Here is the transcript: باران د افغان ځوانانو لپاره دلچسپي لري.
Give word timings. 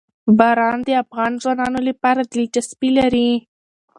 باران 0.39 0.77
د 0.87 0.89
افغان 1.03 1.31
ځوانانو 1.43 1.79
لپاره 1.89 2.21
دلچسپي 2.31 2.89
لري. 2.97 3.29